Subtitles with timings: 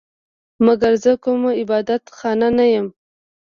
[0.65, 2.87] مګر زه کومه عبادت خانه نه یم